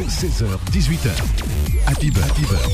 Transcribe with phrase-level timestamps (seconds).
[0.00, 1.10] 16h, 18h.
[1.86, 2.70] Happy Beurre, Happy Beurre,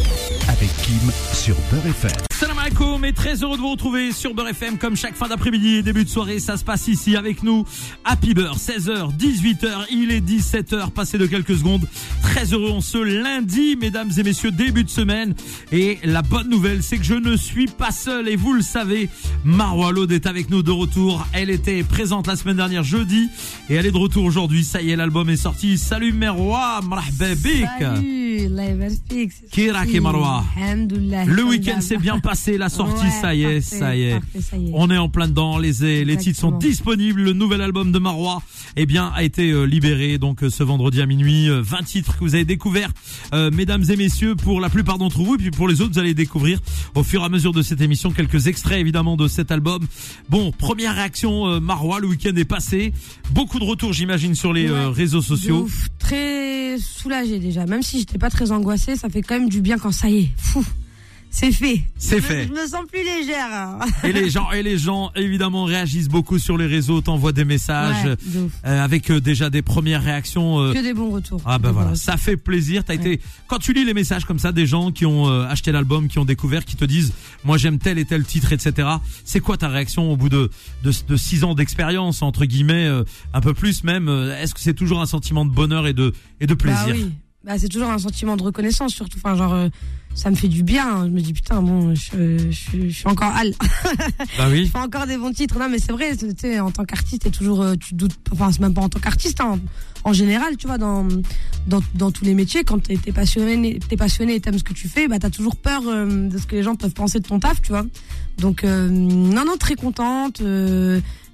[0.48, 2.12] avec Kim sur Beurre FM.
[2.30, 5.76] Salam alaikum et très heureux de vous retrouver sur Beurre FM comme chaque fin d'après-midi
[5.76, 6.38] et début de soirée.
[6.38, 7.64] Ça se passe ici avec nous.
[8.04, 9.86] Happy Beurre, 16h, 18h.
[9.90, 11.88] Il est 17h, passé de quelques secondes.
[12.22, 15.34] Très heureux en ce lundi, mesdames et messieurs, début de semaine.
[15.72, 19.08] Et la bonne nouvelle, c'est que je ne suis pas seul et vous le savez.
[19.44, 21.26] Marwa Lode est avec nous de retour.
[21.32, 23.28] Elle était présente la semaine dernière jeudi
[23.68, 24.62] et elle est de retour aujourd'hui.
[24.62, 25.76] Ça y est, l'album est sorti.
[25.78, 27.82] Salut Merwa, مرحبا بك
[30.00, 30.44] Marwa.
[31.26, 34.20] Le week-end s'est bien passé, la sortie, ça, y est, ça, y est.
[34.72, 37.22] On est en plein dedans, les, titres sont disponibles.
[37.22, 38.42] Le nouvel album de Marwa
[38.76, 41.48] eh bien, a été euh, libéré donc euh, ce vendredi à minuit.
[41.48, 42.90] Euh, 20 titres que vous avez découverts,
[43.32, 45.34] mesdames et messieurs, pour la plupart d'entre vous.
[45.34, 46.60] Et puis pour les autres, vous allez découvrir
[46.94, 49.86] au fur et à mesure de cette émission quelques extraits évidemment de cet album.
[50.28, 52.92] Bon, première réaction euh, Marwa, le week-end est passé.
[53.30, 55.68] Beaucoup de retours, j'imagine, sur les réseaux sociaux.
[55.98, 59.78] Très soulagé déjà, même si j'étais pas très angoissée, ça fait quand même du bien
[59.78, 60.30] quand ça y est.
[60.36, 60.64] Fou.
[61.30, 61.82] C'est fait.
[61.98, 62.48] C'est fait.
[62.48, 63.48] Je me sens plus légère.
[63.52, 63.78] hein.
[64.02, 68.06] Et les gens, et les gens évidemment réagissent beaucoup sur les réseaux, t'envoient des messages
[68.06, 68.16] Ouais,
[68.64, 70.58] euh, avec euh, déjà des premières réactions.
[70.58, 71.42] euh, Que des bons retours.
[71.44, 72.82] Ah bah Des voilà, ça fait plaisir.
[72.82, 76.08] T'as été quand tu lis les messages comme ça des gens qui ont acheté l'album,
[76.08, 77.12] qui ont découvert, qui te disent
[77.44, 78.88] moi j'aime tel et tel titre, etc.
[79.26, 80.48] C'est quoi ta réaction au bout de
[80.82, 82.88] de, de six ans d'expérience entre guillemets,
[83.34, 84.08] un peu plus même
[84.40, 86.86] Est-ce que c'est toujours un sentiment de bonheur et de et de plaisir?
[86.86, 87.12] Bah oui.
[87.48, 89.16] Bah c'est toujours un sentiment de reconnaissance surtout.
[89.24, 89.68] Enfin genre euh,
[90.14, 91.06] ça me fait du bien.
[91.06, 93.54] Je me dis putain bon je, je, je suis encore Al.
[94.36, 94.66] Bah oui.
[94.66, 95.58] Je fais encore des bons titres.
[95.58, 96.14] Non mais c'est vrai.
[96.14, 98.12] Tu sais en tant qu'artiste t'es toujours euh, tu doutes.
[98.32, 99.40] Enfin c'est même pas en tant qu'artiste.
[99.40, 99.58] Hein,
[100.04, 101.08] en général tu vois dans
[101.66, 104.74] dans, dans tous les métiers quand t'es t'es passionné t'es passionné et t'aimes ce que
[104.74, 107.26] tu fais bah t'as toujours peur euh, de ce que les gens peuvent penser de
[107.26, 107.86] ton taf tu vois.
[108.36, 110.42] Donc non non très contente.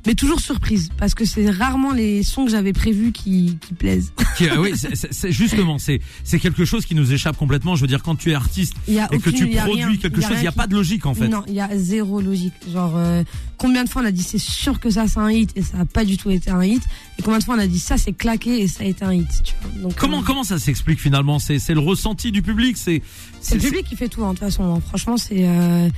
[0.06, 4.12] Mais toujours surprise parce que c'est rarement les sons que j'avais prévus qui, qui plaisent.
[4.41, 7.77] Euh, oui, c'est- justement c'est c'est quelque chose qui nous échappe complètement.
[7.77, 9.96] Je veux dire quand tu es artiste et que aucune- tu y a produis rien-
[9.96, 11.28] quelque chose, il y a pas de logique en fait.
[11.28, 12.52] Non, il y a zéro logique.
[12.72, 13.22] Genre, euh,
[13.58, 15.78] combien de fois on a dit c'est sûr que ça c'est un hit et ça
[15.80, 16.83] a pas du tout été un hit
[17.18, 19.12] Et combien de fois on a dit ça c'est claqué et ça a été un
[19.14, 19.83] hit tu vois.
[19.83, 21.39] Donc, Comment euh, comment ça s'explique finalement?
[21.39, 23.02] C'est c'est le ressenti du public, c'est
[23.40, 24.74] C'est le public qui fait tout, hein, de toute façon.
[24.74, 24.80] hein.
[24.89, 25.46] Franchement, c'est.
[25.46, 25.89] Euh,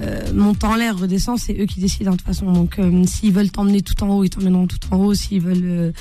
[0.00, 2.50] euh, monte en l'air, redescend, c'est eux qui décident, hein, de toute façon.
[2.52, 5.14] Donc, euh, s'ils veulent t'emmener tout en haut, ils t'emmèneront tout en haut.
[5.14, 5.92] S'ils veulent euh,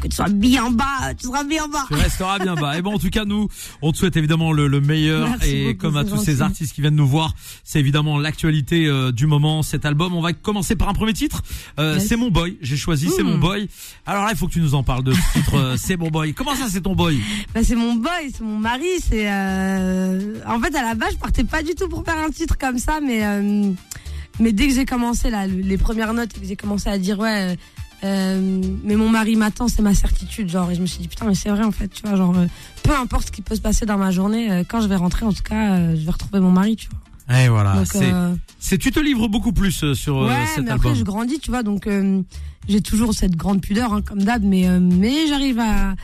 [0.00, 1.84] que tu sois bien bas, tu seras bien bas.
[1.88, 2.78] Tu resteras bien bas.
[2.78, 3.48] Et bon, en tout cas, nous,
[3.82, 5.28] on te souhaite évidemment le, le meilleur.
[5.28, 8.86] Merci et beaucoup, comme à tous ces artistes qui viennent nous voir, c'est évidemment l'actualité
[8.86, 10.14] euh, du moment, cet album.
[10.14, 11.42] On va commencer par un premier titre.
[11.78, 12.08] Euh, Yes.
[12.08, 12.56] C'est mon boy.
[12.62, 13.68] J'ai choisi C'est mon boy.
[14.06, 15.74] Alors là, il faut que tu nous en parles de ce titre.
[15.76, 16.32] c'est mon boy.
[16.32, 17.20] Comment ça, c'est ton boy?
[17.54, 18.86] Bah, c'est mon boy, c'est mon mari.
[19.00, 19.30] C'est.
[19.30, 20.36] Euh...
[20.46, 22.78] En fait, à la base, je partais pas du tout pour faire un titre comme
[22.78, 23.41] ça, mais.
[23.42, 23.72] Euh,
[24.40, 27.18] Mais dès que j'ai commencé, là, le- les premières notes, que j'ai commencé à dire,
[27.18, 27.52] ouais.
[27.52, 27.56] euh,
[28.04, 31.26] euh, mais mon mari m'attend, c'est ma certitude, genre, et je me suis dit, putain,
[31.26, 32.46] mais c'est vrai, en fait, tu vois, genre, euh,
[32.82, 35.32] peu importe ce qui peut se passer dans ma journée, quand je vais rentrer, en
[35.32, 37.38] tout cas, je vais retrouver mon mari, tu vois.
[37.38, 37.76] Et voilà.
[37.76, 37.86] Donc,
[38.58, 40.86] c'est, tu te livres beaucoup plus sur ouais, cet mais album.
[40.90, 41.88] après, je grandis, tu vois, donc,
[42.68, 45.94] j'ai toujours cette grande pudeur, hein, comme d'hab, mais, mais j'arrive à,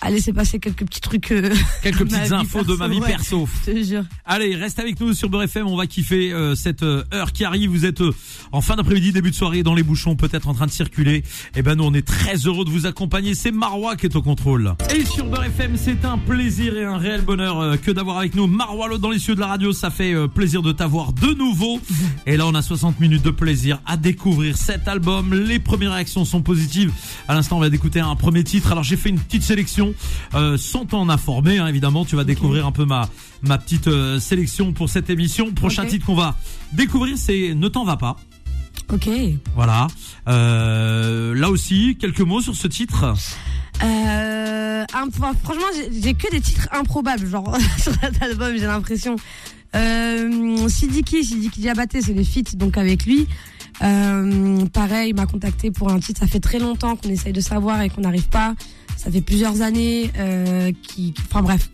[0.00, 1.50] à laisser passer quelques petits trucs, euh,
[1.82, 3.06] Quelques petites infos de ma vie ouais.
[3.06, 3.48] perso.
[3.66, 4.04] je te jure.
[4.24, 7.44] Allez, reste avec nous sur Beurre FM, on va kiffer euh, cette euh, heure qui
[7.44, 7.70] arrive.
[7.70, 8.12] Vous êtes euh,
[8.52, 11.22] en fin d'après-midi, début de soirée, dans les bouchons, peut-être en train de circuler.
[11.54, 13.34] Et ben nous, on est très heureux de vous accompagner.
[13.34, 14.74] C'est Marois qui est au contrôle.
[14.94, 18.34] Et sur Beurre FM, c'est un plaisir et un réel bonheur euh, que d'avoir avec
[18.34, 19.72] nous Marois Lode dans les cieux de la radio.
[19.72, 21.80] Ça fait euh, plaisir de t'avoir de nouveau.
[22.26, 25.34] Et là, on a 60 minutes de plaisir à découvrir cet album.
[25.34, 26.92] Les premières réactions sont positives.
[27.28, 28.72] À l'instant, on va d'écouter un premier titre.
[28.72, 29.89] Alors, j'ai fait une petite sélection.
[30.34, 33.08] Euh, sans t'en informer, hein, évidemment, tu vas découvrir un peu ma
[33.42, 35.52] ma petite euh, sélection pour cette émission.
[35.52, 36.36] Prochain titre qu'on va
[36.72, 38.16] découvrir, c'est Ne t'en va pas.
[38.92, 39.08] Ok.
[39.54, 39.86] Voilà.
[40.28, 43.14] Euh, là aussi, quelques mots sur ce titre.
[43.82, 44.84] Euh,
[45.42, 45.62] franchement,
[46.02, 49.16] j'ai- que des titres improbables, genre sur cet album, j'ai l'impression.
[49.76, 53.26] Euh, Sidiki, Sidiki Diabaté, c'est des feats donc avec lui.
[53.82, 56.20] Euh, pareil, il m'a contacté pour un titre.
[56.20, 58.54] Ça fait très longtemps qu'on essaye de savoir et qu'on n'arrive pas.
[59.00, 60.72] Ça fait plusieurs années, euh,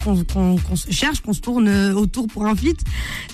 [0.01, 2.79] qu'on se cherche, qu'on se tourne euh, autour pour un feat.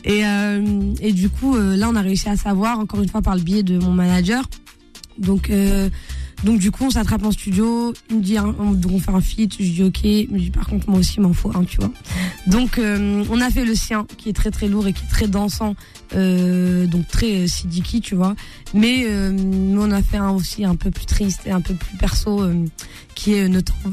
[0.04, 3.36] Et, euh, et du coup, là, on a réussi à savoir, encore une fois, par
[3.36, 4.48] le biais de mon manager.
[5.18, 5.52] Donc,
[6.44, 7.92] donc du coup, on s'attrape en studio.
[8.10, 9.54] Il me dit, hein, on, fait un feat.
[9.60, 10.02] Je dis ok.
[10.02, 11.90] Dit par contre, moi aussi, il m'en faut un, tu vois.
[12.46, 15.08] Donc, euh, on a fait le sien, qui est très très lourd et qui est
[15.08, 15.74] très dansant,
[16.14, 18.34] euh, donc très euh, sidiki, tu vois.
[18.74, 21.74] Mais, euh, mais on a fait un aussi un peu plus triste et un peu
[21.74, 22.64] plus perso, euh,
[23.14, 23.48] qui est euh,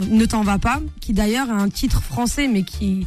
[0.10, 3.06] ne t'en- va pas, qui d'ailleurs a un titre français, mais qui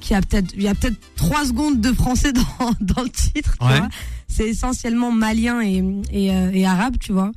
[0.00, 2.42] qui a peut-être il y a peut-être trois secondes de français dans
[2.80, 3.56] dans le titre.
[3.60, 3.88] tu vois.
[4.28, 5.76] C'est essentiellement malien et
[6.10, 7.30] et, euh, et arabe, tu vois.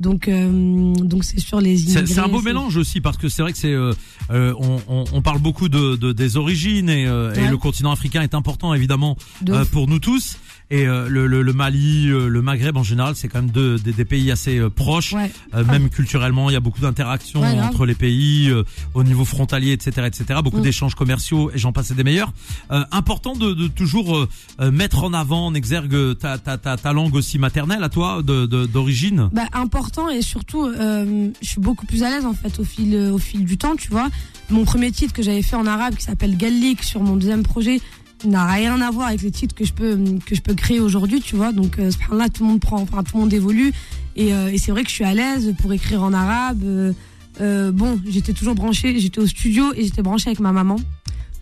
[0.00, 2.06] Donc, euh, donc c'est sur les C'est immigrés.
[2.06, 3.92] c'est un beau mélange aussi parce que c'est vrai que c'est euh,
[4.30, 7.92] euh, on, on, on parle beaucoup de, de- des origines et, euh, et le continent
[7.92, 10.38] africain est important évidemment De euh, pour nous tous
[10.70, 13.78] et euh, le, le, le Mali, euh, le Maghreb en général c'est quand même deux,
[13.78, 15.30] des, des pays assez euh, proches Ouais.
[15.54, 18.62] euh, même culturellement il y a beaucoup d'interactions Ouais, entre les pays euh,
[18.94, 20.62] au niveau frontalier etc etc beaucoup Mm.
[20.62, 22.32] d'échanges commerciaux et j'en passe et des meilleurs
[22.70, 24.28] euh, important de, de toujours
[24.72, 28.46] mettre en avant en exergue ta, ta, ta, ta langue aussi maternelle à toi de
[28.46, 32.58] de- d'origine Bah, important et surtout, euh, je suis beaucoup plus à l'aise en fait
[32.58, 34.08] au fil, au fil du temps, tu vois.
[34.50, 37.80] Mon premier titre que j'avais fait en arabe qui s'appelle Gallik sur mon deuxième projet
[38.24, 41.20] n'a rien à voir avec les titres que je peux que je peux créer aujourd'hui,
[41.20, 41.52] tu vois.
[41.52, 43.72] Donc, euh, subhanallah, tout le monde prend, enfin tout le monde évolue
[44.16, 46.62] et, euh, et c'est vrai que je suis à l'aise pour écrire en arabe.
[46.64, 46.92] Euh,
[47.40, 50.76] euh, bon, j'étais toujours branchée, j'étais au studio et j'étais branchée avec ma maman,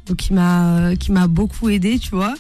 [0.07, 2.35] donc qui m'a euh, qui m'a beaucoup aidée, tu vois.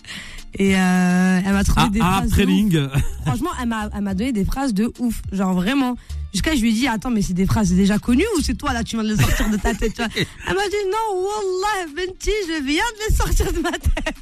[0.54, 2.30] Et euh, elle m'a trouvé ah, des ah, phrases
[2.70, 3.02] de ouf.
[3.26, 5.22] Franchement, elle m'a, elle m'a donné des phrases de ouf.
[5.32, 5.96] Genre vraiment.
[6.32, 8.72] Jusqu'à je lui ai dit, attends, mais c'est des phrases déjà connues ou c'est toi
[8.72, 10.10] là, tu viens de les sortir de ta tête, tu vois.
[10.48, 14.14] Elle m'a dit, non, Wallah, Benti, je viens de les sortir de ma tête.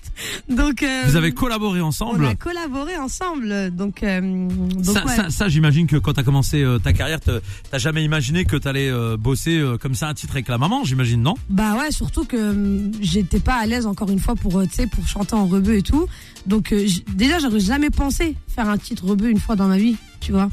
[0.48, 3.74] Donc, euh, vous avez collaboré on ensemble a collaboré ensemble.
[3.74, 5.16] Donc, euh, donc ça, ouais.
[5.16, 8.88] ça, ça, j'imagine que quand t'as commencé euh, ta carrière, t'as jamais imaginé que t'allais
[8.88, 11.34] euh, bosser comme ça un titre avec la maman, j'imagine, non?
[11.48, 15.34] Bah ouais, surtout que j'étais pas à l'aise encore une fois pour, tu pour chanter
[15.34, 16.06] en rebeu et tout.
[16.46, 16.74] Donc
[17.08, 20.48] déjà, j'aurais jamais pensé faire un titre rebeu une fois dans ma vie, tu vois.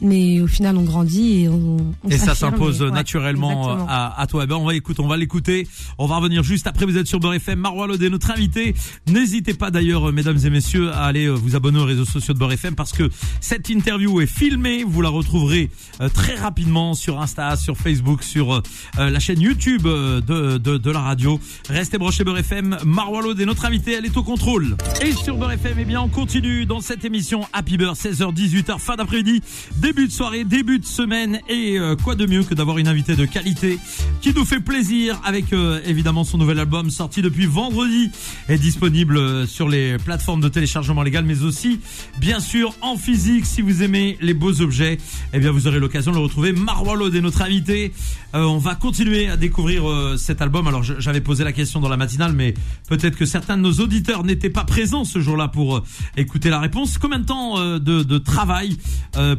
[0.00, 1.76] Mais au final, on grandit et on.
[2.04, 4.42] on Et ça s'impose ouais, naturellement euh, à, à toi.
[4.44, 5.66] Eh ben, on va écouter, on va l'écouter.
[5.98, 6.84] On va revenir juste après.
[6.86, 7.58] Vous êtes sur Beurre FM.
[7.58, 8.74] Marois Lodé, notre invité.
[9.06, 12.34] N'hésitez pas d'ailleurs, euh, mesdames et messieurs, à aller euh, vous abonner aux réseaux sociaux
[12.34, 13.08] de Beurre FM parce que
[13.40, 14.84] cette interview est filmée.
[14.84, 15.70] Vous la retrouverez
[16.12, 18.62] très rapidement sur Insta, sur Facebook, sur
[18.98, 21.40] la chaîne YouTube de, de, de la radio.
[21.68, 22.76] Restez branchés Beurre FM.
[22.84, 24.76] Marois Lodé, notre invité, elle est au contrôle.
[25.02, 28.78] Et sur Beurre FM, eh bien, on continue dans cette émission Happy Beurre, 16h, 18h,
[28.78, 29.42] fin d'après-midi,
[29.86, 31.38] début de soirée, début de semaine.
[31.48, 33.78] Et euh, quoi de mieux que d'avoir une invitée de qualité
[34.20, 38.10] qui nous fait plaisir avec euh, évidemment son nouvel album sorti depuis vendredi
[38.48, 41.78] est disponible euh, sur les plateformes de téléchargement légal mais aussi
[42.18, 43.46] bien sûr en physique.
[43.46, 44.98] Si vous aimez les beaux objets
[45.32, 46.52] eh bien vous aurez l'occasion de le retrouver.
[46.52, 47.92] Marwa est notre invité.
[48.34, 50.66] Euh, on va continuer à découvrir euh, cet album.
[50.66, 52.54] Alors j'avais posé la question dans la matinale mais
[52.88, 55.84] peut-être que certains de nos auditeurs n'étaient pas présents ce jour-là pour euh,
[56.16, 56.98] écouter la réponse.
[56.98, 58.76] Combien de temps de, de travail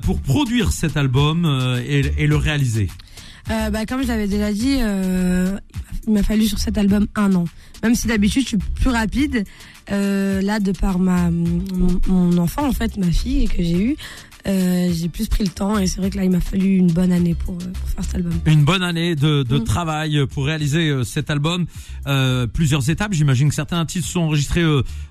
[0.01, 0.21] pour
[0.71, 2.89] cet album euh, et, le réaliser
[3.49, 5.57] Euh, bah, comme je l'avais déjà dit, euh,
[6.05, 7.45] il m'a fallu sur cet album un an.
[7.81, 9.45] Même si d'habitude je suis plus rapide,
[9.89, 13.95] là de par ma mon, mon enfant en fait, ma fille que j'ai eue,
[14.47, 16.91] euh, j'ai plus pris le temps et c'est vrai que là il m'a fallu une
[16.91, 18.33] bonne année pour, euh, pour faire cet album.
[18.45, 19.63] Une bonne année de, de Mm.
[19.63, 21.65] travail pour réaliser euh, cet album.
[22.07, 23.13] Euh, plusieurs étapes.
[23.13, 24.63] J'imagine que certains titres sont enregistrés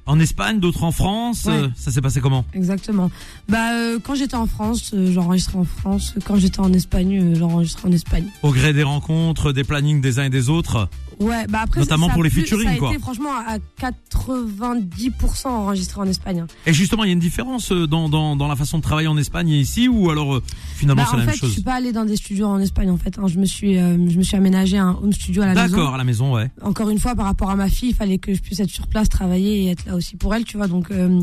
[0.07, 1.45] en Espagne, d'autres en France.
[1.45, 1.69] Ouais.
[1.77, 2.45] Ça s'est passé comment?
[2.55, 3.11] Exactement.
[3.49, 6.15] Bah euh, quand j'étais en France, j'enregistrais en France.
[6.25, 8.25] Quand j'étais en Espagne, j'enregistrais en Espagne.
[8.43, 10.89] Au gré des rencontres, des plannings des uns et des autres.
[11.19, 12.91] Ouais, bah après Notamment ça a pour les pu- featuring, ça a quoi.
[12.91, 16.41] été franchement à 90% enregistré en Espagne.
[16.41, 16.47] hein.
[16.67, 19.09] Et justement, il y a une différence euh, dans, dans, dans la façon de travailler
[19.09, 20.43] en Espagne et ici, ou alors euh,
[20.75, 22.47] finalement Bah, c'est en la fait, même je chose suis pas allée dans des studios
[22.47, 23.19] en Espagne en fait.
[23.19, 23.27] hein.
[23.29, 25.77] Je me suis, euh, je me suis aménagé un home studio à la maison.
[25.77, 26.51] D'accord, à la maison, ouais.
[26.63, 28.87] Encore une fois, par rapport à ma fille, il fallait que je puisse être sur
[28.87, 30.67] place, travailler et être là aussi pour elle, tu vois.
[30.69, 31.21] Donc, euh,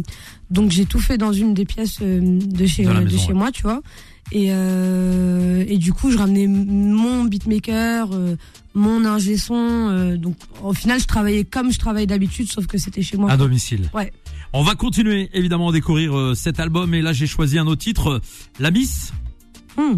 [0.50, 3.34] donc j'ai tout fait dans une des pièces euh, de chez, De chez ouais.
[3.34, 3.82] moi, tu vois.
[4.36, 8.36] Et, euh, et du coup, je ramenais mon beatmaker, euh,
[8.74, 9.54] mon ingé son.
[9.56, 13.30] euh, donc, au final, je travaillais comme je travaille d'habitude, sauf que c'était chez moi.
[13.32, 13.92] À domicile.
[13.94, 14.12] Ouais.
[14.52, 18.22] On va continuer évidemment à découvrir cet album et là j'ai choisi un autre titre,
[18.60, 19.14] La Miss.
[19.78, 19.96] Hmm.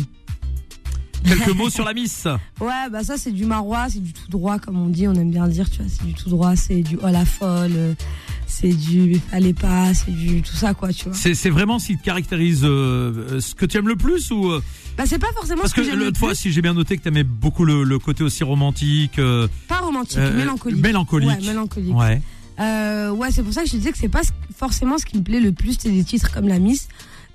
[1.25, 2.27] Quelques mots sur La Miss.
[2.61, 5.31] Ouais, bah ça c'est du marois, c'est du tout droit comme on dit, on aime
[5.31, 7.95] bien dire, tu vois, c'est du tout droit, c'est du oh la folle,
[8.47, 11.13] c'est du fallait pas, c'est du tout ça quoi, tu vois.
[11.13, 14.61] C'est vraiment ce qui te caractérise euh, ce que tu aimes le plus ou euh,
[14.97, 17.01] Bah c'est pas forcément parce ce que, que l'autre fois si j'ai bien noté que
[17.01, 20.81] tu aimais beaucoup le, le côté aussi romantique euh, pas romantique, euh, mélancolique.
[20.81, 21.29] mélancolique.
[21.29, 21.95] Ouais, mélancolique.
[21.95, 22.21] Ouais.
[22.59, 24.21] Euh, ouais, c'est pour ça que je te disais que c'est pas
[24.57, 26.87] forcément ce qui me plaît le plus, c'est des titres comme La Miss.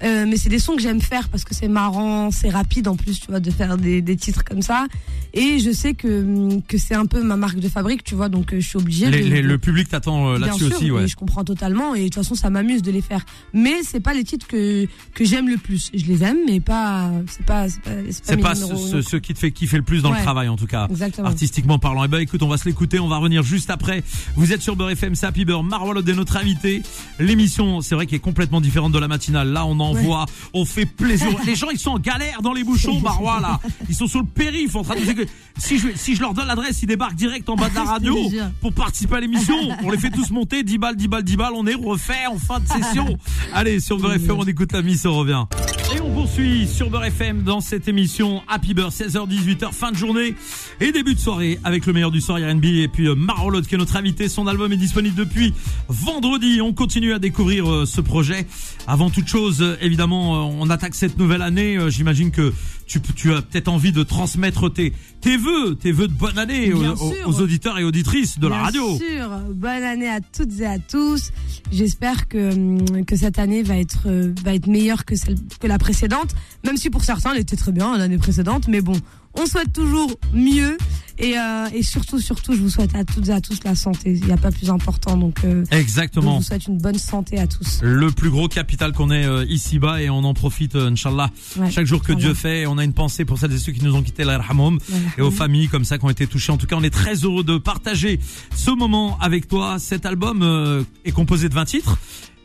[0.02, 2.96] Euh, mais c'est des sons que j'aime faire parce que c'est marrant, c'est rapide en
[2.96, 4.86] plus, tu vois, de faire des, des titres comme ça.
[5.34, 8.52] Et je sais que, que c'est un peu ma marque de fabrique, tu vois, donc
[8.52, 11.04] euh, je suis obligée Les- de, les- de- le public t'attend euh, là-dessus aussi ouais.
[11.04, 13.24] et je comprends totalement et de toute façon ça m'amuse de les faire.
[13.52, 15.90] Mais c'est pas les titres que que j'aime le plus.
[15.94, 19.38] Je les aime mais pas c'est pas c'est pas C'est mes pas ce, qui te
[19.38, 20.86] fait kiffer le plus dans le travail en tout cas.
[20.90, 21.28] Exactement.
[21.28, 22.04] Artistiquement parlant.
[22.04, 24.02] Eh ben écoute, on va se l'écouter, on va revenir juste après.
[24.34, 26.82] Vous êtes sur Beurre FM, Happy Beurre, Marwalod est notre invité.
[27.18, 29.48] L'émission, c'est vrai qu'elle est complètement différente de la matinale.
[29.52, 31.28] Là, on envoie, on fait plaisir.
[31.46, 33.60] les gens, ils sont en galère dans les bouchons, Marwa là.
[33.88, 35.26] Ils sont sur le périph' en train de que
[35.58, 38.16] si je si je leur donne l'adresse, ils débarquent direct en bas de la radio
[38.60, 39.56] pour participer à l'émission.
[39.82, 42.38] On les fait tous monter 10 balles, 10 balles, 10 balles, on est refait en
[42.38, 43.16] fin de session.
[43.54, 45.44] Allez, sur Beurre FM, on écoute la miss, on revient.
[45.92, 50.36] Et on poursuit sur Beurre FM dans cette émission Happy Beurre 16h-18h fin de journée
[50.80, 53.74] et début de soirée avec le meilleur du soir R&B et puis euh, Marolot qui
[53.74, 54.28] est notre invité.
[54.28, 55.52] Son album est disponible depuis
[55.88, 56.60] vendredi.
[56.60, 58.46] On continue à découvrir euh, ce projet.
[58.86, 61.76] Avant toute chose, euh, évidemment, on attaque cette nouvelle année.
[61.88, 62.52] J'imagine que
[62.90, 66.72] tu, tu as peut-être envie de transmettre tes, tes vœux, tes vœux de bonne année
[66.72, 66.94] aux, Bien
[67.40, 68.98] auditeurs et auditrices de la Bien radio.
[68.98, 69.30] sûr.
[69.54, 71.30] Bonne année à toutes et à tous.
[71.70, 75.68] J'espère que hum, que cette année va être euh, va être meilleure que celle que
[75.68, 78.96] la précédente, même si pour certains elle était très bien l'année précédente, mais bon,
[79.34, 80.76] on souhaite toujours mieux
[81.18, 84.12] et euh, et surtout surtout je vous souhaite à toutes et à tous la santé.
[84.14, 86.38] Il n'y a pas plus important donc euh, je Exactement.
[86.38, 87.80] vous souhaite une bonne santé à tous.
[87.82, 91.70] Le plus gros capital qu'on ait euh, ici-bas et on en profite, euh, Inch'Allah, Ouais.
[91.70, 92.12] chaque jour que.
[92.12, 92.66] Dieu fait.
[92.66, 94.78] On a une pensée pour celles et ceux qui nous ont quittés, la yarhamhum,
[95.18, 96.52] et aux familles comme ça qui ont été touchées.
[96.52, 98.18] En tout cas, on est très heureux de partager
[98.54, 99.78] ce moment avec toi.
[99.78, 101.98] Cet album euh, est composé de 20 titres.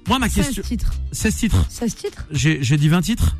[0.07, 0.63] Moi, ma 16 question...
[0.63, 0.93] titres.
[1.13, 3.35] 16 titres 16 titres J'ai j'ai dit 20 titres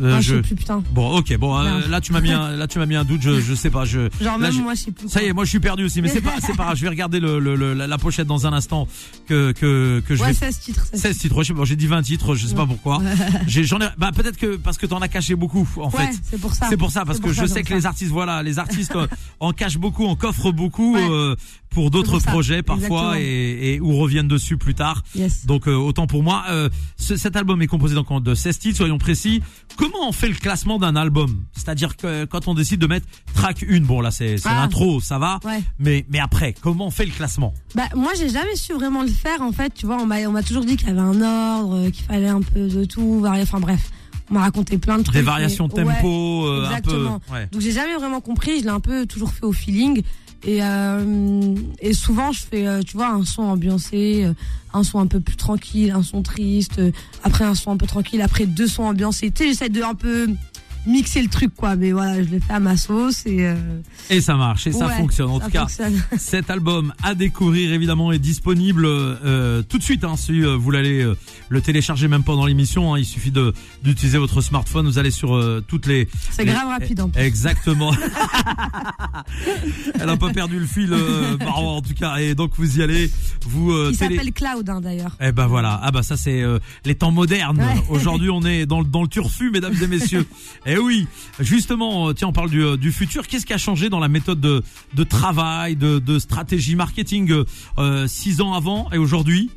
[0.00, 0.82] Euh, ah, je je- sais plus putain.
[0.92, 3.20] Bon, ok, bon, euh, là tu m'as mis un, là tu m'as mis un doute,
[3.22, 4.08] je, je sais pas, je.
[4.20, 5.08] Genre là, même je- moi je sais plus.
[5.08, 6.76] Ça y est, moi je suis perdu aussi, mais c'est pas, c'est pas grave.
[6.76, 8.88] Je vais regarder le, le- le- la, pochette dans un instant
[9.26, 10.86] que que que je Ouais, vais 16 titres.
[10.92, 11.42] 16 16 titres.
[11.44, 13.02] Sais pas, j'ai dit 20 titres, je sais pas pourquoi.
[13.46, 16.18] J'ai, j'en ai, bah, peut-être que, parce que t'en as caché beaucoup, en Ouais, fait.
[16.30, 16.66] c'est pour ça.
[16.70, 19.06] C'est pour ça, parce que je sais que les artistes, voilà, les artistes euh,
[19.40, 21.36] en cachent beaucoup, en coffrent beaucoup, euh,
[21.72, 25.02] pour d'autres projets parfois et, et ou reviennent dessus plus tard.
[25.14, 25.46] Yes.
[25.46, 28.76] Donc euh, autant pour moi, euh, ce- cet album est composé donc de 16 titres,
[28.76, 29.42] soyons précis.
[29.76, 31.44] Comment on fait le classement d'un album?
[31.52, 34.54] C'est-à-dire que quand on décide de mettre track 1, bon là c'est Ah.
[34.54, 35.62] l'intro, ça va, Ouais.
[35.78, 37.54] mais mais après, comment on fait le classement?
[37.74, 40.32] Bah moi j'ai jamais su vraiment le faire en fait, tu vois, on m'a on
[40.32, 43.20] m'a toujours dit qu'il y avait un ordre, euh, qu'il fallait un peu de tout,
[43.20, 43.90] varier, enfin bref,
[44.30, 45.14] on m'a raconté plein de trucs.
[45.16, 45.94] Des variations de mais- ouais.
[45.96, 46.76] tempo, euh, un peu.
[46.90, 47.20] exactement.
[47.32, 47.48] Ouais.
[47.50, 50.02] Donc j'ai jamais vraiment compris, je l'ai un peu toujours fait au feeling
[50.44, 54.34] et euh, et souvent je fais euh, tu vois un son ambiancé, euh,
[54.72, 56.90] un son un peu plus tranquille, un son triste, euh,
[57.22, 59.30] après un son un peu tranquille, après deux sons ambiancés.
[59.30, 60.28] Tu sais, j'essaie de un peu
[60.86, 63.54] mixer le truc quoi, mais voilà, je l'ai fait à ma sauce et euh,
[64.10, 65.30] Et ça marche, et ça ouais, fonctionne.
[65.30, 65.66] En ça tout cas.
[66.18, 70.04] Cet album à découvrir évidemment est disponible euh, tout de suite.
[70.04, 71.16] Hein, si euh, vous l'allez euh,
[71.48, 74.86] le télécharger même pendant l'émission, hein, il suffit de d'utiliser votre smartphone.
[74.86, 76.08] Vous allez sur euh, toutes les.
[76.30, 77.20] C'est les- grave rapide en plus.
[77.22, 77.92] Exactement.
[80.00, 82.16] Elle a pas perdu le fil, euh, Marwa, en tout cas.
[82.16, 83.10] Et donc vous y allez,
[83.46, 85.16] vous euh, Il télé- s'appelle Cloud hein, d'ailleurs.
[85.20, 87.58] eh ben voilà, ah bah ça c'est euh, les temps modernes.
[87.60, 87.82] Ouais.
[87.88, 90.26] Aujourd'hui on est dans, le- dans le turfu, mesdames et messieurs.
[90.74, 91.06] Eh oui,
[91.38, 93.26] justement, euh, tiens on parle du, euh, du futur.
[93.26, 94.62] Qu'est-ce qui a changé dans la méthode de,
[94.94, 97.44] de travail, de, de stratégie marketing
[97.78, 99.50] euh, six ans avant et aujourd'hui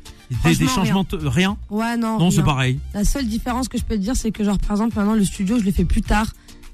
[0.44, 1.56] des, changements, t- rien.
[1.70, 2.18] Ouais, non.
[2.18, 2.44] Non, c'est rien.
[2.44, 2.78] pareil.
[2.94, 5.24] La seule différence que je peux te dire, c'est que, genre, par exemple, maintenant, le
[5.24, 6.26] studio, je le fais plus tard.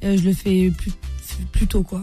[0.05, 0.91] Euh, je le fais plus,
[1.53, 2.01] plus tôt, quoi.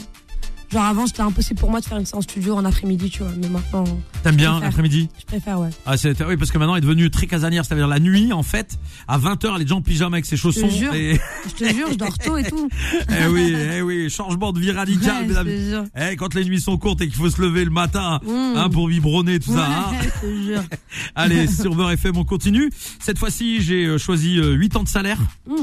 [0.72, 3.32] Genre, avant, c'était impossible pour moi de faire une séance studio en après-midi, tu vois.
[3.42, 3.84] Mais maintenant,
[4.22, 5.10] T'aimes bien l'après-midi?
[5.20, 5.70] Je préfère, ouais.
[5.88, 8.44] ah, c'est- Oui, parce que maintenant il est devenu très casanière, c'est-à-dire la nuit en
[8.44, 10.70] fait, à 20h elle est déjà en pyjama avec ses chaussons.
[10.70, 10.94] jure.
[10.94, 12.70] Et, Je te jure, je dors tôt et tout.
[13.10, 15.48] eh oui, eh oui, changement de vie radical, Ouais, je mesdames.
[15.48, 15.84] te jure.
[16.12, 18.58] Eh, quand les nuits sont courtes et qu'il faut se lever le matin Mmh.
[18.58, 19.66] hein, pour vibronner tout ça.
[19.68, 19.86] hein.
[20.04, 20.64] Je te jure.
[21.16, 22.70] Allez, sur Beurre FM, on continue.
[23.00, 25.18] Cette fois-ci, j'ai euh, choisi euh, 8 ans de salaire.
[25.48, 25.54] Mmh.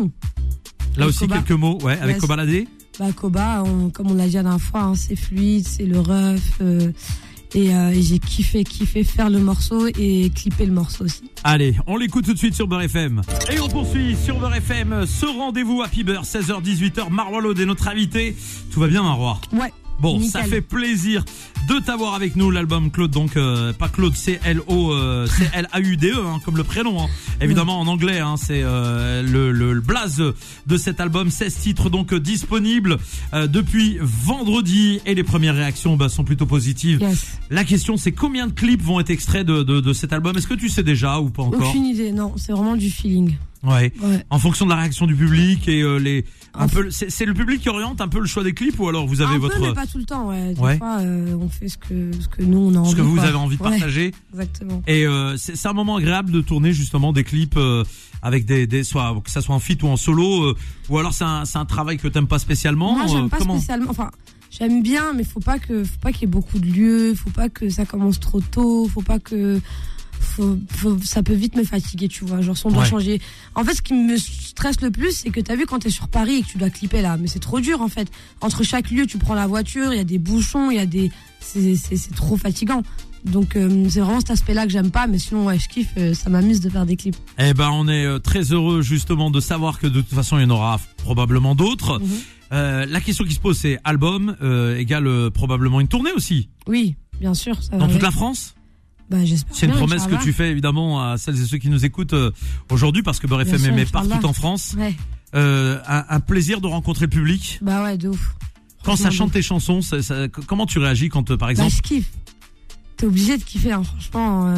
[0.96, 1.36] Là Avec aussi, Koba.
[1.36, 1.78] quelques mots.
[1.82, 2.68] Ouais, avec Ouais, Kobaladé.
[2.98, 5.98] Bah, Koba, on- comme on l'a dit la dernière fois, hein, c'est fluide, c'est le
[6.00, 6.40] rough.
[6.62, 6.90] euh,
[7.54, 11.22] et euh, et j'ai kiffé, kiffé faire le morceau et clipper le morceau aussi.
[11.44, 13.22] Allez, on l'écoute tout de suite sur Beurre FM.
[13.52, 17.08] Et on poursuit sur Beurre FM ce rendez-vous Happy Beurre, 16h-18h.
[17.10, 18.36] Marwa Lode est notre invité.
[18.72, 19.40] Tout va bien, Marwa?
[19.52, 19.72] Ouais.
[20.00, 20.30] Bon, Nickel.
[20.30, 21.24] ça fait plaisir
[21.68, 26.56] de t'avoir avec nous, l'album Claude, donc euh, pas Claude, C-L-O, euh, C-L-A-U-D-E, hein, comme
[26.56, 27.06] le prénom, hein.
[27.40, 30.22] évidemment en anglais, hein, c'est euh, le, le, le blaze
[30.66, 32.98] de cet album, 16 titres donc euh, disponibles
[33.34, 37.00] euh, depuis vendredi, et les premières réactions bah, sont plutôt positives.
[37.00, 37.38] Yes.
[37.50, 40.36] La question c'est combien de clips vont être extraits de, de, de cet album?
[40.36, 41.68] Est-ce que tu sais déjà ou pas encore?
[41.70, 43.36] Aucune idée, non, c'est vraiment du feeling.
[43.66, 43.92] Ouais.
[44.02, 44.25] Ouais.
[44.30, 47.26] En fonction de la réaction du public et euh, les un En peu, c'est c'est
[47.26, 49.38] le public qui oriente un peu le choix des clips ou alors vous avez un
[49.38, 50.54] votre peu, mais pas tout le temps, ouais.
[50.54, 50.78] Des Ouais.
[50.78, 52.90] fois, euh, on fait ce que, ce que nous, on a envie.
[52.92, 53.25] ce que vous quoi.
[53.25, 54.12] avez envie de Ouais, partager.
[54.32, 54.82] exactement.
[54.87, 57.85] Et euh, c'est c'est un moment agréable de tourner justement des clips euh,
[58.23, 60.56] avec des, des soit que ça soit en feat ou en solo, euh,
[60.88, 62.94] ou alors c'est un, c'est un travail que t'aimes pas spécialement.
[62.96, 63.90] Moi, j'aime pas comment spécialement.
[63.90, 64.11] Enfin,
[64.50, 67.30] j'aime bien, mais faut pas que, faut pas qu'il y ait beaucoup de lieux, faut
[67.30, 69.61] pas que ça commence trop tôt, faut pas que,
[70.26, 72.40] faut, faut- ça peut vite me fatiguer, tu vois.
[72.40, 72.88] Genre, si on doit Ouais.
[72.88, 73.21] changer.
[73.54, 76.09] En fait, ce qui me stresse le plus, c'est que t'as vu quand t'es sur
[76.09, 78.09] Paris et que tu dois clipper là, mais c'est trop dur en fait.
[78.40, 80.87] Entre chaque lieu, tu prends la voiture, il y a des bouchons, il y a
[80.87, 81.76] des, c'est,
[82.14, 82.83] trop fatigant.
[83.25, 86.14] Donc euh, c'est vraiment cet aspect-là que j'aime pas, mais sinon ouais, je kiffe, euh,
[86.14, 87.16] ça m'amuse de faire des clips.
[87.38, 90.42] Eh ben, on est euh, très heureux justement de savoir que de toute façon il
[90.42, 91.99] y en aura probablement d'autres.
[91.99, 92.09] Mhm.
[92.52, 94.37] Euh, la question qui se pose c'est album
[94.78, 97.61] égale probablement une tournée aussi Oui, bien sûr.
[97.62, 98.54] Ça va dans toute la France.
[99.10, 99.18] Bah.
[99.52, 102.30] C'est une promesse que tu fais évidemment à celles et ceux qui nous écoutent euh,
[102.70, 104.75] aujourd'hui parce que Beurre FM sûr, partout en France.
[104.76, 104.94] Ouais.
[105.34, 108.34] euh, un, un plaisir de rencontrer le public Bah ouais, de ouf.
[108.84, 111.72] Quand ça chante tes chansons, ça- ça- comment tu réagis quand, euh, par Bah, exemple
[111.76, 112.10] je kiffe.
[112.96, 114.54] T'es obligé de kiffer, hein, franchement.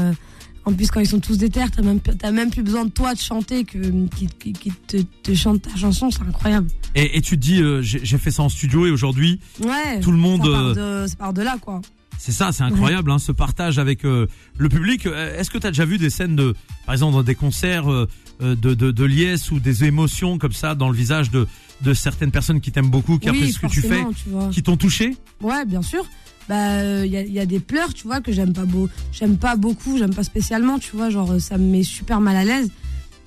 [0.64, 3.14] en plus, quand ils sont tous déter, t'as même, t'as même plus besoin de toi
[3.14, 3.78] de chanter que
[4.14, 6.68] qui, qui te, te chante ta chanson, c'est incroyable.
[6.94, 10.00] et, et tu te dis, j'ai fait ça en studio et aujourd'hui, Ouais.
[10.00, 11.80] Tout le monde, Ça part, de, ça part de là, quoi.
[12.18, 14.26] C'est ça, c'est incroyable, hein, ce partage avec euh,
[14.58, 15.06] le public.
[15.06, 17.90] Euh, Est-ce que tu as déjà vu des scènes de, par exemple, dans des concerts
[17.90, 18.06] euh,
[18.40, 21.46] de, de, de liesse ou des émotions comme ça dans le visage de,
[21.80, 24.62] de certaines personnes qui t'aiment beaucoup, qui oui, apprécient ce que tu fais, tu qui
[24.62, 25.16] t'ont touché?
[25.40, 26.04] Ouais, bien sûr.
[26.48, 29.36] Bah, il y, a, y a des pleurs, tu vois, que j'aime pas beau, j'aime
[29.36, 32.70] pas beaucoup, j'aime pas spécialement, tu vois, genre ça me met super mal à l'aise.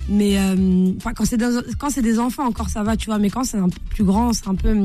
[0.08, 0.36] Mais
[0.96, 3.44] enfin, quand c'est des, quand c'est des enfants encore ça va, tu vois, mais quand
[3.44, 4.76] c'est un peu plus grand, c'est un peu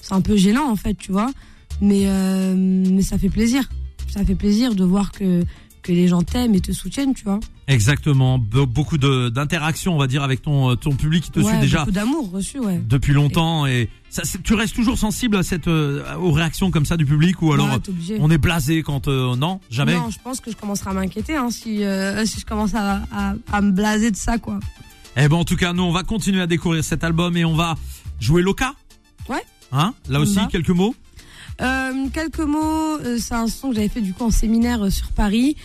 [0.00, 1.30] c'est un peu gênant en fait, tu vois.
[1.80, 3.68] Mais euh, mais ça fait plaisir,
[4.08, 5.44] ça fait plaisir de voir que
[5.82, 7.38] que les gens t'aiment et te soutiennent, tu vois.
[7.68, 11.60] Exactement, Be- beaucoup d'interactions, on va dire, avec ton, ton public qui te ouais, suit
[11.60, 12.80] déjà beaucoup d'amour reçu, ouais.
[12.86, 13.64] depuis longtemps.
[13.64, 17.40] Et ça, tu restes toujours sensible à cette, euh, aux réactions comme ça du public
[17.42, 19.94] ou alors Ouais, on est blasé quand euh, non, jamais?
[19.94, 23.02] Non, je pense que je commencerai à m'inquiéter hein, si euh, si je commence à,
[23.12, 24.58] à à me blaser de ça, quoi.
[25.16, 27.54] Eh ben en tout cas, nous on va continuer à découvrir cet album et on
[27.54, 27.76] va
[28.20, 28.74] jouer Loca.
[29.28, 29.42] Ouais.
[29.72, 30.46] Hein Là aussi va.
[30.46, 30.94] quelques mots?
[31.60, 34.90] Euh, quelques mots, euh, c'est un son que j'avais fait du coup en séminaire euh,
[34.90, 35.56] sur Paris.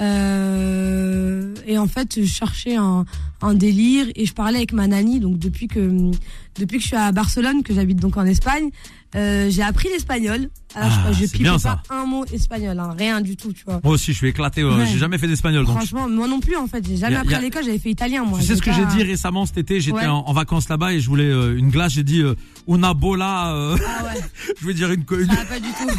[0.00, 3.04] Euh, et en fait, je cherchais un,
[3.40, 5.20] un délire et je parlais avec ma nanny.
[5.20, 6.10] Donc depuis que
[6.56, 8.70] depuis que je suis à Barcelone, que j'habite donc en Espagne,
[9.14, 10.48] euh, j'ai appris l'espagnol.
[10.74, 11.82] Ah, je, je pipais bien, pas ça.
[11.90, 13.78] un mot espagnol, hein, rien du tout, tu vois.
[13.84, 14.62] Moi aussi, je suis éclaté.
[14.62, 14.86] euh, Ouais.
[14.90, 15.76] J'ai jamais fait d'espagnol, donc.
[15.76, 16.82] Franchement, moi non plus en fait.
[16.88, 17.62] J'ai jamais a- appris a- à l'école.
[17.64, 18.38] J'avais fait italien moi.
[18.38, 19.80] Tu sais ce que j'ai dit récemment cet été?
[19.82, 20.06] J'étais Ouais.
[20.06, 21.92] en, en vacances là-bas et je voulais euh, une glace.
[21.92, 22.34] J'ai dit euh,
[22.66, 23.52] una bola.
[23.54, 24.20] Ah ouais,
[24.60, 25.04] je veux dire une.
[25.04, 25.14] pas
[25.60, 25.90] du tout.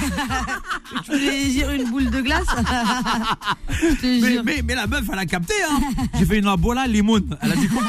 [1.05, 2.45] tu voulais dire une boule de glace
[3.69, 4.41] Je te Mais, jure.
[4.43, 5.53] mais, mais la meuf, elle a capté.
[5.69, 5.79] Hein.
[6.17, 7.19] J'ai fait une bola limon.
[7.41, 7.83] Elle a dit quoi?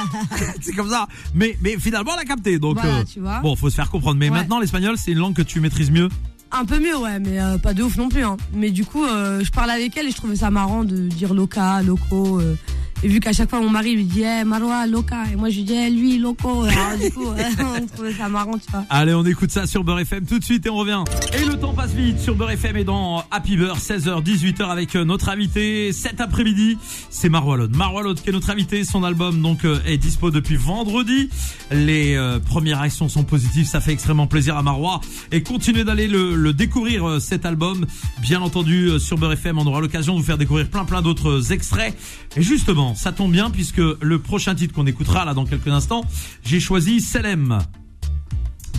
[0.60, 1.06] C'est comme ça.
[1.34, 2.58] Mais, mais finalement, elle a capté.
[2.58, 3.40] Donc Voilà, tu vois.
[3.40, 4.18] bon, faut se faire comprendre.
[4.18, 6.08] Mais maintenant, l'espagnol, c'est une langue que tu maîtrises mieux.
[6.50, 8.24] Un peu mieux, ouais, mais euh, pas de ouf non plus.
[8.24, 8.36] Hein.
[8.52, 11.34] Mais du coup, euh, je parlais avec elle et je trouvais ça marrant de dire
[11.34, 12.40] loca, loco.
[12.40, 12.56] euh.
[13.02, 15.24] Et vu qu'à chaque fois mon mari lui dit, eh, Marois, loca.
[15.32, 16.64] Et moi je lui dis, eh, lui, loco.
[16.64, 17.26] Alors du coup,
[17.80, 18.84] on trouvait ça marrant, tu vois.
[18.90, 21.02] Allez, on écoute ça sur Beurre FM tout de suite et on revient.
[21.38, 24.96] Et le temps passe vite sur Beurre FM et dans Happy Beurre, 16h, 18h avec
[24.96, 26.78] euh, notre invité cet après-midi.
[27.10, 27.76] C'est Marwa Lode.
[27.76, 28.84] Marwa Lode qui est notre invité.
[28.84, 31.30] Son album donc euh, est dispo depuis vendredi.
[31.70, 33.66] Les euh, premières réactions sont positives.
[33.66, 35.00] Ça fait extrêmement plaisir à Marwa.
[35.32, 37.86] Et continuez d'aller le, le découvrir cet album.
[38.20, 41.52] Bien entendu, sur Beurre FM, on aura l'occasion de vous faire découvrir plein plein d'autres
[41.52, 41.96] extraits.
[42.36, 46.04] Et justement, ça tombe bien puisque le prochain titre qu'on écoutera là dans quelques instants,
[46.44, 47.58] j'ai choisi Selem.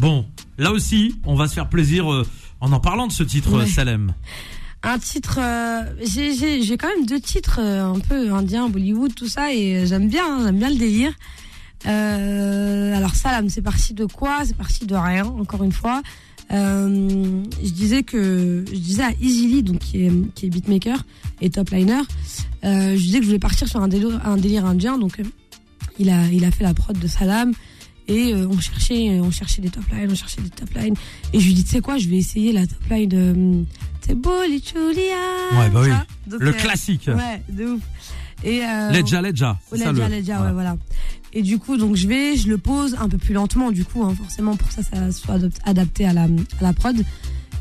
[0.01, 0.25] Bon,
[0.57, 2.27] là aussi, on va se faire plaisir euh,
[2.59, 3.63] en en parlant de ce titre, Ouais.
[3.63, 4.13] euh, Salem.
[4.83, 9.51] Un titre, euh, j'ai- quand même deux titres euh, un peu indiens, Bollywood, tout ça,
[9.53, 11.13] et j'aime bien, hein, j'aime bien le délire.
[11.85, 14.39] Alors Salam, c'est parti de quoi?
[14.45, 16.01] C'est parti de rien, encore une fois.
[16.51, 21.03] Euh, je disais que je disais à Easily, donc qui est, qui est beatmaker
[21.41, 22.01] et top liner,
[22.63, 25.23] euh, je disais que je voulais partir sur un délire, un délire indien, donc euh,
[25.99, 27.53] il a il a fait la prod de Salam
[28.07, 30.95] et euh, on cherchait on cherchait des top lines, on cherchait des top lines
[31.33, 33.65] et je lui dis tu sais quoi, je vais essayer la top line de
[34.05, 35.15] c'est Boli Chulia.
[35.53, 35.89] Ouais, bah oui.
[36.27, 37.07] Donc, Le euh, classique.
[37.07, 37.81] Ouais, de ouf.
[38.43, 39.57] Et euh, Ledja, Ledja.
[39.59, 40.47] Oh, c'est ça, Ledja, le- Ledja, voilà.
[40.49, 40.77] ouais, voilà.
[41.33, 44.03] Et du coup, donc je vais, je le pose un peu plus lentement, du coup,
[44.03, 46.27] hein, forcément pour que ça, ça soit adapté à la, à
[46.61, 46.95] la prod.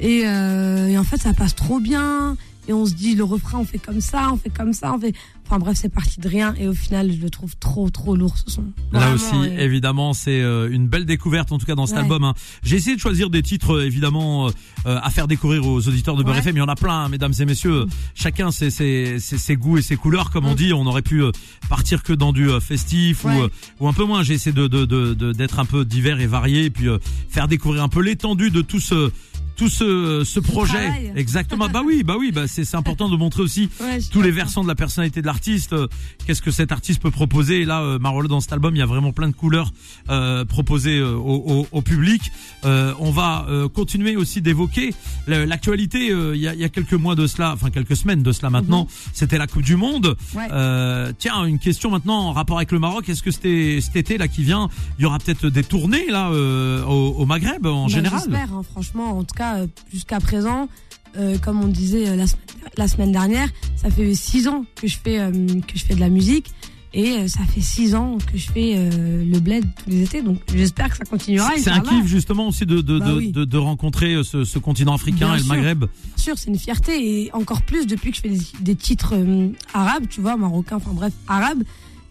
[0.00, 2.36] Et, euh, et en fait, ça passe trop bien.
[2.66, 4.98] Et on se dit, le refrain, on fait comme ça, on fait comme ça, on
[4.98, 5.12] fait.
[5.46, 6.54] Enfin bref, c'est parti de rien.
[6.58, 8.64] Et au final, je le trouve trop, trop lourd ce son.
[8.92, 12.02] Là aussi, et- évidemment, c'est euh, une belle découverte, en tout cas dans cet Ouais.
[12.04, 12.24] album.
[12.24, 12.32] hein.
[12.62, 14.50] J'ai essayé de choisir des titres, euh, évidemment, euh,
[14.86, 16.40] euh, à faire découvrir aux auditeurs de Beurre Ouais.
[16.40, 16.56] FM.
[16.56, 17.84] Il y en a plein, hein, mesdames et messieurs.
[18.14, 20.56] Chacun ses, ses, ses, ses goûts et ses couleurs, comme on Mm.
[20.56, 20.72] dit.
[20.72, 21.30] On aurait pu euh,
[21.68, 23.36] partir que dans du euh, festif Ouais.
[23.38, 23.48] ou, euh,
[23.80, 24.22] ou un peu moins.
[24.22, 26.96] J'ai essayé de de- de- de- d'être un peu divers et varié, et puis euh,
[27.28, 29.10] faire découvrir un peu l'étendue de tout ce
[29.56, 30.72] tout ce, ce projet.
[30.88, 31.12] travail.
[31.16, 31.68] Exactement.
[31.68, 34.68] bah oui, bah oui, bah c'est important de montrer aussi Ouais, tous les versants de
[34.68, 35.72] la personnalité de l'artiste.
[35.72, 35.86] euh,
[36.26, 38.82] Qu'est-ce que cet artiste peut proposer Et là, euh, Marolo dans cet album, il y
[38.82, 39.70] a vraiment plein de couleurs
[40.10, 42.22] euh, proposées euh, au, au- au public.
[42.64, 44.94] Euh, on va euh, continuer aussi d'évoquer
[45.26, 46.10] l'actualité.
[46.10, 48.32] euh, il, y a, il y a quelques mois de cela, enfin quelques semaines de
[48.32, 50.16] cela maintenant, c'était la Coupe du Monde.
[50.34, 50.38] Mhm.
[50.40, 50.48] Ouais.
[50.52, 53.08] Euh, tiens, une question maintenant en rapport avec le Maroc.
[53.08, 56.30] Est-ce que c'était cet été là qui vient, il y aura peut-être des tournées là
[56.30, 58.20] euh, au, au Maghreb en Bah, général?
[58.24, 59.18] J'espère, hein, franchement.
[59.18, 60.68] En tout cas, euh, jusqu'à présent,
[61.16, 62.44] euh, comme on disait euh, la, semaine,
[62.76, 66.00] la semaine dernière, ça fait six ans que je fais euh, que je fais de
[66.00, 66.50] la musique
[66.96, 70.22] et ça fait six ans que je fais euh, le bled tous les étés.
[70.22, 71.50] Donc j'espère que ça continuera.
[71.56, 73.32] C'est un kiff justement aussi de de, Bah de, oui.
[73.32, 75.44] de, de rencontrer ce, ce continent africain Bien et le.
[75.46, 75.78] Maghreb.
[75.80, 76.92] Bien sûr, c'est une fierté
[77.24, 80.76] et encore plus depuis que je fais des, des titres euh, arabes, tu vois, marocains,
[80.76, 81.64] enfin bref, arabes.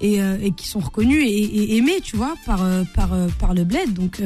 [0.04, 3.28] Et, euh, et qui sont reconnus et, et aimés, tu vois, par euh, par euh,
[3.40, 3.94] par le bled.
[3.94, 4.22] Donc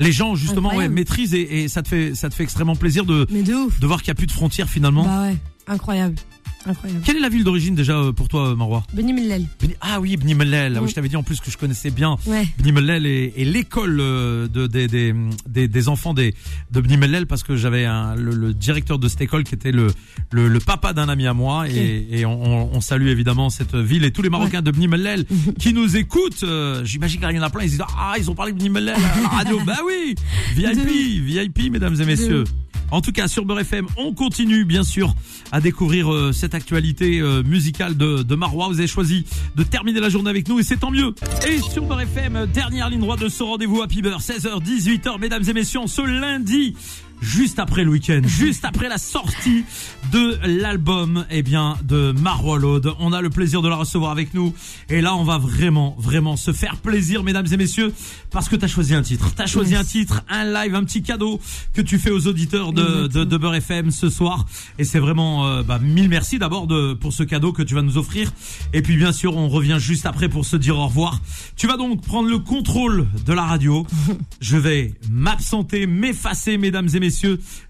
[0.00, 3.26] Les gens justement ouais, maîtrisent et, ça te fait ça te fait extrêmement plaisir de
[3.26, 5.04] de de voir qu'il n'y a plus de frontières finalement.
[5.04, 5.36] Bah ouais,
[5.68, 6.16] incroyable,
[6.66, 7.02] incroyable.
[7.04, 9.46] Quelle est la ville d'origine déjà euh, pour toi, euh, Marois Beni Mellel.
[9.60, 10.74] Beni- Ah oui, Mellel.
[10.76, 10.88] Ah oui, Mm.
[10.90, 12.46] je t'avais dit en plus que je connaissais bien Ouais.
[12.58, 15.14] Bni Mellel et, et l'école euh, de, des, des,
[15.48, 16.34] des, des enfants des,
[16.72, 19.88] de Bni Mellel parce que j'avais le, le directeur de cette école qui était le,
[20.32, 23.74] le, le papa d'un ami à moi et, et on, on- on salue évidemment cette
[23.74, 25.24] ville et tous les Marocains de Bni Mellel
[25.58, 26.42] qui nous écoutent.
[26.44, 28.58] Euh, J'imagine qu'il y en a plein, ils se disent ah ils ont parlé de
[28.58, 29.60] Bni Mellel à la radio.
[29.64, 30.14] bah oui,
[30.54, 32.44] VIP, VIP mesdames et messieurs.
[32.90, 35.14] En tout cas, sur Beurre FM, on continue bien sûr
[35.52, 38.68] à découvrir euh, cette actualité euh, musicale de, de Marois.
[38.68, 39.24] Vous avez choisi
[39.54, 41.14] de terminer la journée avec nous et c'est tant mieux.
[41.48, 45.44] Et sur Beurre FM, dernière ligne droite de ce rendez-vous Happy Beurre, 16h, 18h, mesdames
[45.48, 46.74] et messieurs, ce lundi.
[47.20, 49.64] Juste après le week-end, juste après la sortie
[50.12, 52.14] de l'album, eh bien, de
[52.58, 52.94] Laude.
[52.98, 54.54] On a le plaisir de la recevoir avec nous.
[54.88, 57.92] Et là, on va vraiment, vraiment se faire plaisir, mesdames et messieurs,
[58.30, 59.32] parce que t'as choisi un titre.
[59.34, 59.80] T'as choisi Yes.
[59.80, 61.38] un titre, un live, un petit cadeau
[61.74, 64.46] que tu fais aux auditeurs de, de, de Beurre FM ce soir.
[64.78, 67.82] Et c'est vraiment, euh, bah, mille merci d'abord de, pour ce cadeau que tu vas
[67.82, 68.32] nous offrir.
[68.72, 71.20] Et puis, bien sûr, on revient juste après pour se dire au revoir.
[71.56, 73.86] Tu vas donc prendre le contrôle de la radio.
[74.40, 77.09] Je vais m'absenter, m'effacer, mesdames et messieurs.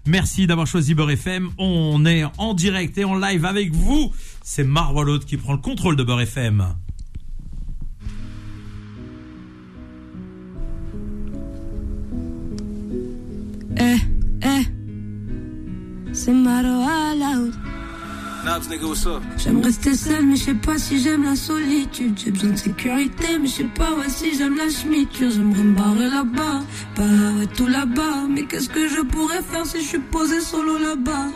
[0.05, 1.49] Merci d'avoir choisi Beurre FM.
[1.57, 4.11] On est en direct et en live avec vous.
[4.43, 6.65] C'est Marwa Laude qui prend le contrôle de Beurre FM.
[13.77, 13.97] Eh,
[14.43, 14.65] eh.
[16.13, 16.80] C'est Maroa
[19.37, 22.19] J'aime rester seule, mais je sais pas si j'aime la solitude.
[22.23, 25.29] J'ai besoin de sécurité, mais je sais pas si j'aime la schmiture.
[25.29, 26.61] J'aimerais me barrer là-bas,
[26.95, 28.27] pas tout là-bas.
[28.29, 31.27] Mais qu'est-ce que je pourrais faire si je suis posé solo là-bas?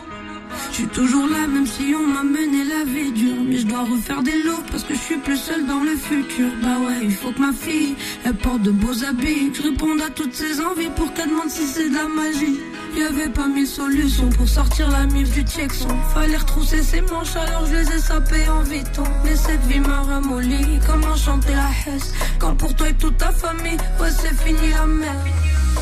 [0.70, 3.36] Je suis toujours là, même si on m'a mené la vie dure.
[3.46, 6.48] Mais je dois refaire des lots parce que je suis plus seule dans le futur.
[6.62, 9.50] Bah ouais, il faut que ma fille, elle porte de beaux habits.
[9.52, 12.60] Que je réponde à toutes ses envies pour qu'elle demande si c'est de la magie.
[12.96, 15.88] Y'avait pas mille solutions pour sortir la mif du Tchexon.
[16.14, 19.04] Fallait retrousser ses manches, alors je les ai sapées en viton.
[19.24, 20.80] Mais cette vie m'a ramolli.
[20.86, 24.86] Comment chanter la hesse quand pour toi et toute ta famille, ouais, c'est fini la
[24.86, 25.16] merde.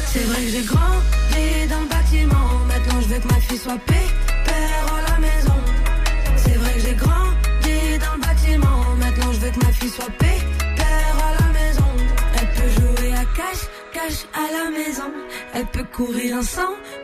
[0.07, 2.51] C'est vrai que j'ai grandi dans le bâtiment.
[2.69, 4.34] Maintenant, je veux que ma fille soit père
[9.63, 10.43] ma fille soit père
[11.29, 11.85] à la maison.
[12.39, 15.11] Elle peut jouer à cache, cache à la maison.
[15.55, 16.61] Elle peut courir un 100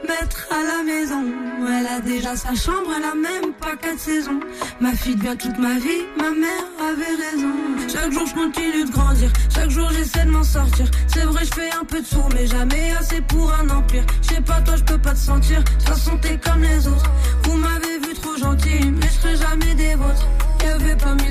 [0.08, 1.24] mètres à la maison.
[1.68, 4.40] Elle a déjà sa chambre, elle a même pas quatre saisons.
[4.80, 7.54] Ma fille devient toute ma vie, ma mère avait raison.
[7.88, 10.86] Chaque jour je continue de grandir, chaque jour j'essaie de m'en sortir.
[11.06, 14.04] C'est vrai, je fais un peu de sous, mais jamais assez pour un empire.
[14.22, 15.62] Je sais pas, toi, je peux pas te sentir.
[15.84, 17.10] Façon, t'es comme les autres.
[17.44, 20.26] Vous m'avez vu trop gentil, mais je serai jamais des vôtres.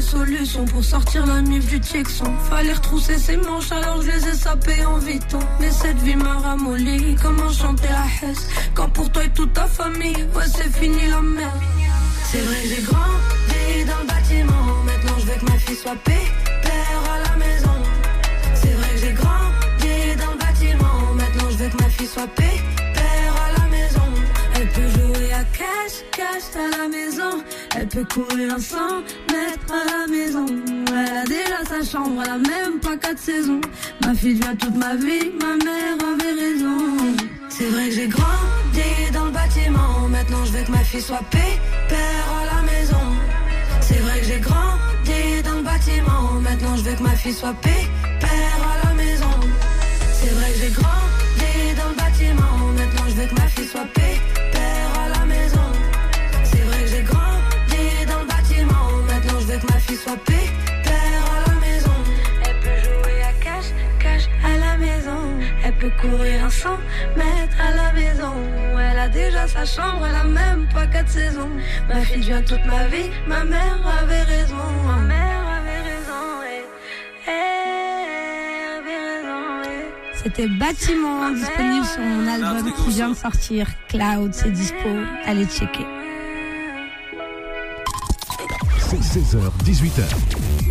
[0.09, 2.25] Pour sortir la mif du Tchexon.
[2.49, 5.39] Fallait retrousser ses manches, alors je les ai sapées en viton.
[5.59, 7.15] Mais cette vie m'a ramolli.
[7.21, 11.21] Comment chanter la hesse quand pour toi et toute ta famille, ouais, c'est fini la
[11.21, 11.51] merde.
[12.25, 14.83] C'est vrai j'ai grandi dans le bâtiment.
[14.85, 16.17] Maintenant, je veux que ma fille soit père
[17.13, 17.75] à la maison.
[18.55, 21.13] C'est vrai que j'ai grandi dans le bâtiment.
[21.13, 22.68] Maintenant, je veux que ma fille soit père
[25.99, 27.43] cache-cache à la maison.
[27.75, 28.77] Elle peut courir un 100
[29.31, 30.45] mètres à la maison.
[30.87, 33.61] Elle a déjà sa chambre, elle a même pas quatre saisons.
[34.05, 36.77] Ma fille devient toute ma vie, ma mère avait raison.
[37.49, 40.07] C'est vrai que j'ai grandi dans le bâtiment.
[40.09, 43.05] Maintenant, je veux que ma fille soit père à la maison.
[43.81, 46.33] C'est vrai que j'ai grandi dans le bâtiment.
[46.41, 47.87] Maintenant, je veux que ma fille soit père
[48.21, 49.39] à la maison.
[50.13, 52.57] C'est vrai que j'ai grandi dans le bâtiment.
[52.77, 54.28] Maintenant, je veux que ma fille soit père
[60.09, 61.97] veux que ma fille soit père à la maison.
[62.45, 65.21] Elle peut jouer à cache, cache à la maison.
[65.63, 66.69] Elle peut courir un 100
[67.15, 68.33] mètres à la maison.
[68.79, 71.49] Elle a déjà sa chambre, elle a même pas quatre saisons.
[71.87, 74.55] Ma fille vient toute ma vie, ma mère avait raison.
[74.85, 76.63] Ma mère avait raison, et
[77.27, 83.67] elle avait raison, et C'était Bâtiment, disponible sur mon album qui vient de sortir.
[83.87, 84.89] Cloud, c'est dispo.
[85.25, 85.98] Allez checker.
[89.11, 90.03] C'est 16h, 18h.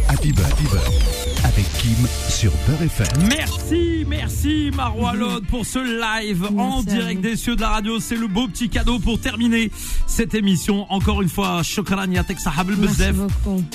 [0.09, 1.38] Happy Bird, Happy Bird.
[1.59, 3.29] Avec Kim sur Beurre FM.
[3.29, 7.99] Merci, merci Marois Laude pour ce live en Merci direct des cieux de la radio.
[7.99, 9.73] C'est le beau petit cadeau pour terminer
[10.07, 10.87] cette émission.
[10.93, 12.71] Encore une fois, Shokran Yatek Sahab.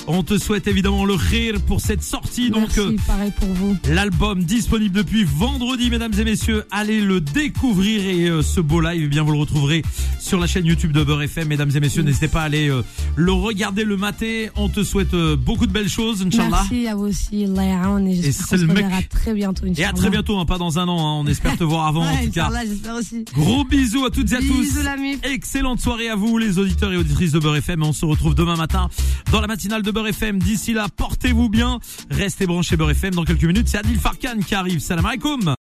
[0.06, 2.48] On te souhaite évidemment le rire pour cette sortie.
[2.48, 3.76] Donc, Merci, euh, pareil pour vous.
[3.90, 6.64] L'album disponible depuis vendredi, mesdames et messieurs.
[6.70, 9.82] Allez le découvrir et euh, ce beau live, eh bien vous le retrouverez
[10.18, 12.02] sur la chaîne YouTube de Beurre FM, mesdames et messieurs.
[12.02, 12.82] N'hésitez pas à aller euh,
[13.16, 14.50] le regarder, le mater année.
[14.56, 16.64] On te souhaite euh, beaucoup de belles choses, Inch'Allah.
[16.70, 17.73] Merci à vous aussi, Allah
[18.06, 20.38] et Et j'espère c'est qu'on se le mec- reverra très bientôt, Et à très bientôt,
[20.38, 20.98] hein, pas dans un an.
[20.98, 21.20] hein.
[21.24, 22.50] On espère te voir avant, en tout cas.
[22.98, 23.24] Aussi.
[23.34, 24.82] Gros bisous à toutes et à tous.
[24.82, 24.94] La.
[25.30, 27.82] Excellente soirée à vous, les auditeurs et auditrices de Beurre FM.
[27.82, 28.88] On se retrouve demain matin
[29.32, 30.38] dans la matinale de Beurre FM.
[30.38, 31.78] D'ici là, portez-vous bien.
[32.10, 33.14] Restez branchés Beurre FM.
[33.14, 34.78] Dans quelques minutes, c'est Adil Farkan qui arrive.
[34.80, 35.52] Salam alaikum.